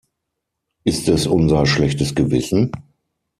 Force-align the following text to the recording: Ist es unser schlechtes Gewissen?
Ist 0.83 1.07
es 1.09 1.27
unser 1.27 1.67
schlechtes 1.67 2.15
Gewissen? 2.15 2.71